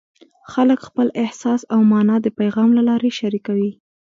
[0.51, 3.71] خلک خپل احساس او مانا د پیغام له لارې شریکوي.